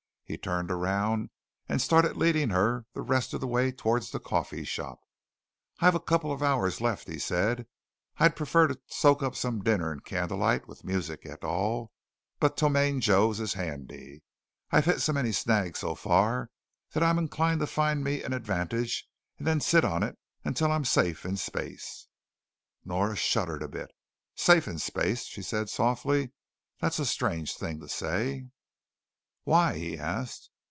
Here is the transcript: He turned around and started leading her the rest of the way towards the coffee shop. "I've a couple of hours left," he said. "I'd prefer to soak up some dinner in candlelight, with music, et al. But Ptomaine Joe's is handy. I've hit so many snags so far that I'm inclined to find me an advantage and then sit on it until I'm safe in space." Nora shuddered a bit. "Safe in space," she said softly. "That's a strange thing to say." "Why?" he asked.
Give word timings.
He 0.31 0.37
turned 0.37 0.71
around 0.71 1.29
and 1.67 1.81
started 1.81 2.15
leading 2.15 2.51
her 2.51 2.85
the 2.93 3.01
rest 3.01 3.33
of 3.33 3.41
the 3.41 3.47
way 3.47 3.69
towards 3.69 4.11
the 4.11 4.19
coffee 4.21 4.63
shop. 4.63 5.01
"I've 5.81 5.93
a 5.93 5.99
couple 5.99 6.31
of 6.31 6.41
hours 6.41 6.79
left," 6.79 7.09
he 7.09 7.19
said. 7.19 7.67
"I'd 8.17 8.37
prefer 8.37 8.67
to 8.69 8.79
soak 8.87 9.21
up 9.21 9.35
some 9.35 9.61
dinner 9.61 9.91
in 9.91 9.99
candlelight, 9.99 10.69
with 10.69 10.85
music, 10.85 11.25
et 11.25 11.43
al. 11.43 11.91
But 12.39 12.55
Ptomaine 12.55 13.01
Joe's 13.01 13.41
is 13.41 13.55
handy. 13.55 14.23
I've 14.71 14.85
hit 14.85 15.01
so 15.01 15.11
many 15.11 15.33
snags 15.33 15.79
so 15.79 15.95
far 15.95 16.49
that 16.93 17.03
I'm 17.03 17.17
inclined 17.17 17.59
to 17.59 17.67
find 17.67 18.01
me 18.01 18.23
an 18.23 18.31
advantage 18.31 19.09
and 19.37 19.45
then 19.45 19.59
sit 19.59 19.83
on 19.83 20.01
it 20.01 20.17
until 20.45 20.71
I'm 20.71 20.85
safe 20.85 21.25
in 21.25 21.35
space." 21.35 22.07
Nora 22.85 23.17
shuddered 23.17 23.63
a 23.63 23.67
bit. 23.67 23.91
"Safe 24.35 24.65
in 24.65 24.79
space," 24.79 25.25
she 25.25 25.41
said 25.41 25.67
softly. 25.69 26.31
"That's 26.79 26.99
a 26.99 27.05
strange 27.05 27.57
thing 27.57 27.81
to 27.81 27.89
say." 27.89 28.47
"Why?" 29.43 29.75
he 29.75 29.97
asked. 29.97 30.51